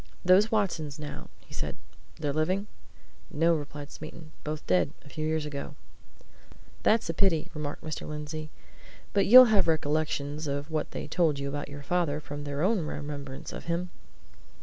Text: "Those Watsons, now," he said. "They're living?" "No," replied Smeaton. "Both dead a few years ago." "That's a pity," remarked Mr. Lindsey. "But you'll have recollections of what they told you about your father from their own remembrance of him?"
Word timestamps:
"Those 0.25 0.51
Watsons, 0.51 0.97
now," 0.97 1.27
he 1.41 1.53
said. 1.53 1.75
"They're 2.19 2.33
living?" 2.33 2.65
"No," 3.29 3.53
replied 3.53 3.91
Smeaton. 3.91 4.31
"Both 4.43 4.65
dead 4.65 4.93
a 5.05 5.09
few 5.09 5.23
years 5.27 5.45
ago." 5.45 5.75
"That's 6.81 7.07
a 7.11 7.13
pity," 7.13 7.51
remarked 7.53 7.83
Mr. 7.83 8.07
Lindsey. 8.07 8.49
"But 9.13 9.27
you'll 9.27 9.53
have 9.53 9.67
recollections 9.67 10.47
of 10.47 10.71
what 10.71 10.89
they 10.89 11.07
told 11.07 11.37
you 11.37 11.47
about 11.47 11.69
your 11.69 11.83
father 11.83 12.19
from 12.19 12.45
their 12.45 12.63
own 12.63 12.79
remembrance 12.83 13.53
of 13.53 13.65
him?" 13.65 13.91